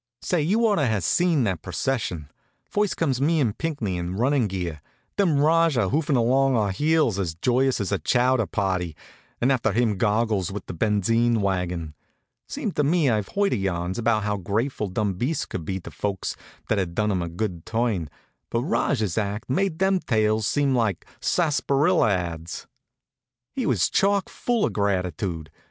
Say, 0.23 0.41
you 0.41 0.65
ought 0.65 0.77
to 0.77 0.87
have 0.87 1.03
seen 1.03 1.43
that 1.43 1.61
procession. 1.61 2.31
First 2.63 2.97
comes 2.97 3.21
me 3.21 3.39
and 3.39 3.55
Pinckney, 3.55 3.97
in 3.97 4.15
running 4.15 4.47
gear; 4.47 4.81
then 5.15 5.37
Rajah, 5.37 5.89
hoofing 5.89 6.15
along 6.15 6.55
at 6.55 6.59
our 6.59 6.71
heels, 6.71 7.19
as 7.19 7.35
joyous 7.35 7.79
as 7.79 7.91
a 7.91 7.99
chowder 7.99 8.47
party; 8.47 8.95
and 9.39 9.51
after 9.51 9.71
him 9.71 9.99
Goggles, 9.99 10.51
with 10.51 10.65
the 10.65 10.73
benzine 10.73 11.39
wagon. 11.39 11.93
Seems 12.47 12.73
to 12.73 12.83
me 12.83 13.11
I've 13.11 13.27
heard 13.29 13.53
yarns 13.53 13.99
about 13.99 14.23
how 14.23 14.37
grateful 14.37 14.87
dumb 14.87 15.13
beasts 15.19 15.45
could 15.45 15.65
be 15.65 15.79
to 15.81 15.91
folks 15.91 16.35
that 16.67 16.79
had 16.79 16.95
done 16.95 17.11
'em 17.11 17.21
a 17.21 17.29
good 17.29 17.63
turn, 17.63 18.09
but 18.49 18.63
Rajah's 18.63 19.19
act 19.19 19.51
made 19.51 19.77
them 19.77 19.99
tales 19.99 20.47
seem 20.47 20.73
like 20.73 21.05
sarsaparilla 21.19 22.09
ads. 22.09 22.65
He 23.53 23.67
was 23.67 23.87
chock 23.87 24.29
full 24.29 24.65
of 24.65 24.73
gratitude. 24.73 25.51